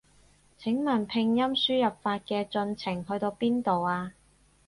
[0.57, 4.13] 請問拼音輸入法嘅進程去到邊度啊？